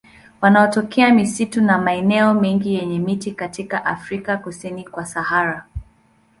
Wanatokea 0.41 1.13
misitu 1.13 1.61
na 1.61 1.77
maeneo 1.77 2.33
mengine 2.33 2.77
yenye 2.79 2.99
miti 2.99 3.31
katika 3.31 3.85
Afrika 3.85 4.37
kusini 4.37 4.83
kwa 4.83 5.05
Sahara. 5.05 5.65